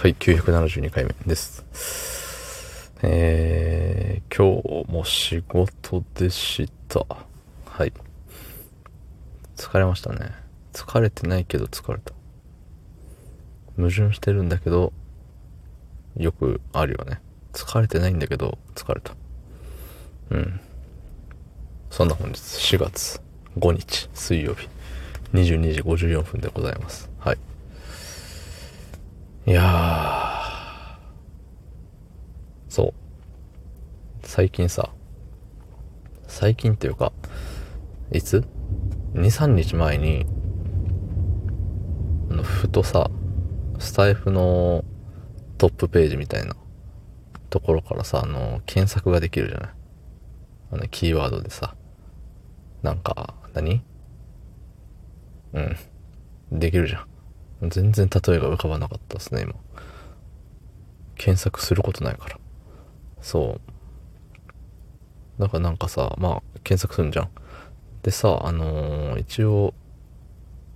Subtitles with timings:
[0.00, 1.62] はい、972回目です。
[3.02, 7.04] えー、今日も仕事でした。
[7.66, 7.92] はい。
[9.56, 10.32] 疲れましたね。
[10.72, 12.14] 疲れてないけど疲れた。
[13.76, 14.94] 矛盾してるんだけど、
[16.16, 17.20] よくあるよね。
[17.52, 19.14] 疲れてないんだけど、疲れた。
[20.30, 20.60] うん。
[21.90, 23.20] そんな本日、4月
[23.58, 24.66] 5日、水曜日、
[25.34, 27.10] 22時54分でございます。
[27.18, 27.49] はい。
[29.46, 30.98] いやー、
[32.68, 32.94] そう。
[34.22, 34.90] 最近さ、
[36.26, 37.12] 最近っていうか、
[38.12, 38.44] いつ
[39.14, 40.26] ?2、3日前に、
[42.30, 43.10] あの、ふとさ、
[43.78, 44.84] スタイフの
[45.56, 46.54] トップページみたいな
[47.48, 49.70] ところからさ、あの、検索ができるじゃない？
[50.72, 51.74] あの、キーワードでさ、
[52.82, 53.82] なんか、何？
[55.54, 55.76] うん。
[56.60, 57.09] できるじゃん。
[57.68, 59.54] 全然例えが浮かばなかったですね、今。
[61.16, 62.38] 検索することないから。
[63.20, 63.60] そ
[65.38, 65.40] う。
[65.40, 67.30] だからなんかさ、まあ、検索するんじゃん。
[68.02, 69.74] でさ、あのー一応、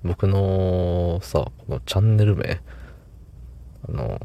[0.02, 2.60] 僕のさ、このチャンネル名、
[3.88, 4.20] あの、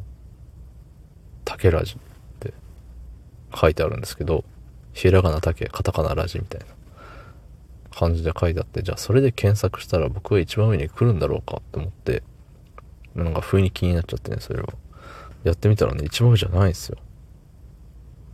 [1.45, 2.53] 竹ラジって
[3.55, 4.43] 書いてあるんですけど、
[4.91, 6.65] ひらがな竹、カタカナラジみたいな
[7.91, 12.23] 感じで書いてあって、じゃあそれで検索したら僕は一番上に来るんだろうかって思って、
[13.23, 14.67] なんか不意に気になっちゃってね、それを。
[15.43, 16.97] やってみたらね、一番上じゃないんですよ。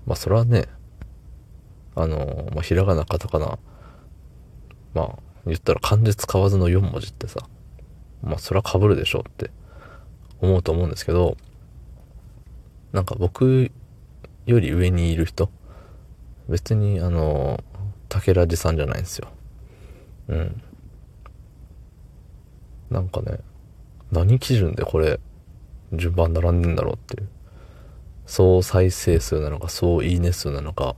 [0.05, 0.66] まあそれはね、
[1.95, 3.58] あのまあ、ひらがな、カタカナ、
[4.94, 7.47] まあ、言ったら漢字使わずの4文字ってさ、
[8.23, 9.52] まあそれは被るでしょうって
[10.41, 11.38] 思うと思うんですけど、
[12.91, 13.72] なんか僕
[14.45, 15.50] より上にいる人、
[16.50, 17.63] 別にあの、
[18.09, 19.28] 竹ラジさんじゃないんですよ。
[20.30, 20.61] うん。
[22.89, 23.39] なんかね、
[24.11, 25.20] 何基準でこれ、
[25.94, 27.30] 順番並んでんだろうっていう。
[28.25, 30.95] 総再生数なのか、総いいね数なのか、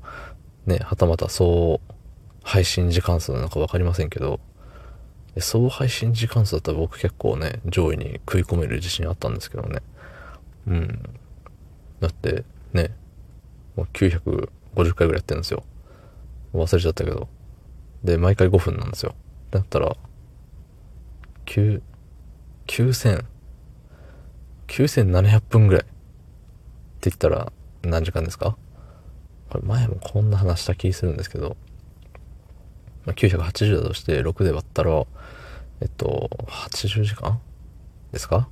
[0.66, 1.81] ね、はたまた総
[2.43, 4.39] 配信時間数なのか分かりませんけど、
[5.39, 9.81] 総配信時間数だったら僕結構ね、上位に食い込める自信あったんですけどね。
[10.67, 11.10] うん。
[11.99, 12.43] だって、
[12.73, 12.95] ね、
[13.76, 14.49] もう950
[14.93, 15.64] 回ぐらいやってるんですよ。
[16.54, 17.27] 忘れちゃったけど。
[18.04, 19.15] で、毎回5分なんですよ。
[19.52, 19.95] だったら、
[21.45, 21.81] 9、
[22.67, 23.26] 9000、
[24.67, 25.83] 9700分ぐらい。
[25.83, 25.86] っ
[27.00, 27.52] て言ったら
[27.83, 28.58] 何時間ですか？
[29.50, 31.55] これ前もこんな話した気するんですけど、
[33.05, 35.05] まあ980だとして6で割ったら、
[35.80, 37.39] えっと、80時間
[38.11, 38.50] ですか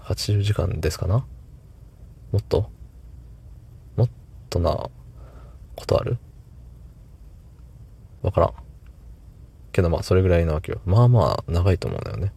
[0.00, 1.26] ?80 時間ですかな？
[2.32, 2.70] もっと？
[3.96, 4.10] もっ
[4.50, 4.90] とな
[5.76, 6.18] ことある？
[8.22, 8.54] わからん。
[9.74, 10.80] けどまあそれぐらいなわけよ。
[10.86, 12.32] まあまあ長いと思うんだよね。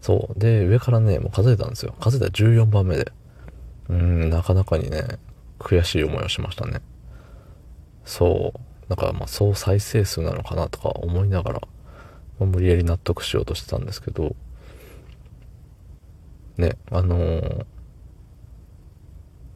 [0.00, 0.38] そう。
[0.38, 1.94] で、上からね、もう数えたんですよ。
[1.98, 3.10] 数えたら14番目で。
[3.88, 5.18] うん、なかなかにね、
[5.58, 6.80] 悔しい思いをしましたね。
[8.04, 8.88] そう。
[8.88, 11.60] だからまあ総再生数なのかなとか思いながら、
[12.38, 14.36] まあ無理やり納得しようとしてたんですけど、
[16.56, 17.66] ね、あのー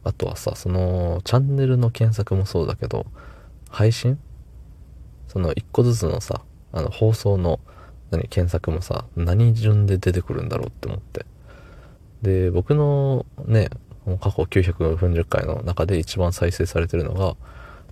[0.04, 3.06] あとはさ、その、チャンネルの検索もそうだけど、
[3.70, 4.18] 配信？
[5.28, 7.60] その一個ずつのさ、あの放送の
[8.10, 11.26] 何検索もさ、何順で出てくるんだろうって思って。
[12.22, 13.70] で、僕のね、
[14.20, 17.36] 過去940回の中で一番再生されてるのが、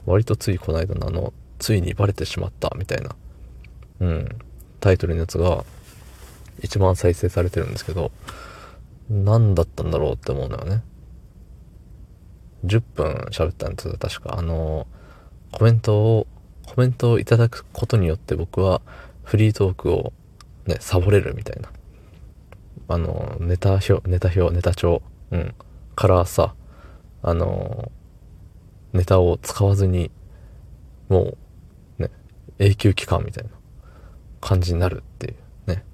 [0.06, 3.14] 割とついこの間のあの、ついにバレてしまったみたいな、
[4.00, 4.28] うん、
[4.80, 5.64] タイトルのやつが
[6.62, 8.10] 一番再生されてるんですけど、
[9.08, 10.82] 何だったんだろうって思うのよね。
[12.64, 14.38] 10分喋ったんですよ、確か。
[14.38, 14.86] あの、
[15.52, 16.26] コメントを、
[16.70, 18.80] コメントをいただくことによって僕は
[19.24, 20.12] フリートークを
[20.66, 21.68] ね、サボれるみたいな。
[22.86, 25.54] あの、ネタ表、ネタ表、ネタ帳、うん、
[25.96, 26.54] からさ、
[27.24, 27.90] あの、
[28.92, 30.12] ネタを使わずに、
[31.08, 31.36] も
[31.98, 32.10] う、ね、
[32.60, 33.50] 永久期間みたいな
[34.40, 35.34] 感じになるってい
[35.66, 35.84] うね、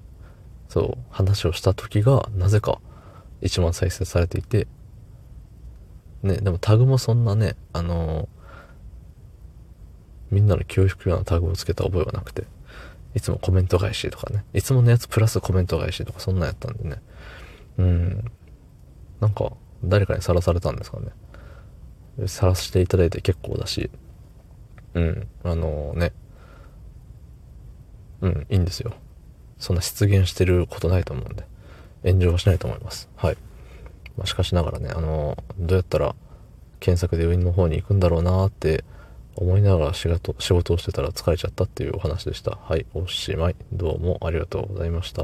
[0.69, 2.79] そう、話をした時が、なぜか
[3.41, 4.67] 1万再生されていて、
[6.21, 8.29] ね、でもタグもそんなね、あの
[10.31, 12.45] みんなの気を引くようなタグをつけた覚えはなくて、
[13.15, 17.01] いつもコメント返しとかね、いつものやつプラスコメント返しとかそんなんやったんでね、
[17.77, 18.31] うん、
[19.19, 19.51] なんか
[19.83, 22.27] 誰かにさらされたんですかね。
[22.27, 23.91] さらしていただいて結構だし、
[24.93, 26.13] うん、あのね、
[28.21, 28.93] うん、いいんですよ。
[29.59, 31.45] そんな出現してることないと思うんで、
[32.03, 33.09] 炎上はしないと思います。
[33.15, 33.37] はい。
[34.17, 36.15] まあ、しかしながらね、あの、どうやったら
[36.79, 38.83] 検索で上の方に行くんだろうなって
[39.37, 42.57] 思いながら仕事仕事をしてたら疲れちゃったっていうお話でした。
[42.61, 43.55] はい、おしまい。
[43.71, 45.23] どうもありがとうございました。